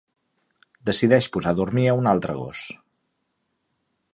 [0.89, 2.65] Decideix posar a dormir a un altre gos.